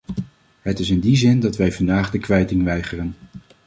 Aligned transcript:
Het 0.61 0.79
is 0.79 0.89
in 0.89 0.99
die 0.99 1.15
zin 1.15 1.39
dat 1.39 1.57
wij 1.57 1.71
vandaag 1.71 2.11
de 2.11 2.19
kwijting 2.19 2.63
weigeren. 2.63 3.15